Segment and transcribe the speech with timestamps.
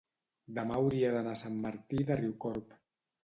[0.59, 2.73] demà hauria d'anar a Sant Martí de Riucorb.